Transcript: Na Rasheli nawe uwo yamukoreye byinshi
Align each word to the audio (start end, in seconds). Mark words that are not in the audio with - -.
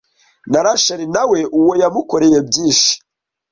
Na 0.51 0.59
Rasheli 0.65 1.05
nawe 1.15 1.39
uwo 1.59 1.73
yamukoreye 1.81 2.37
byinshi 2.47 2.91